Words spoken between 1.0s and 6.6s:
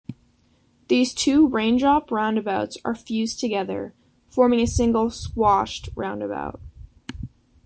two raindrop roundabouts are fused together, forming a single "squashed" roundabout.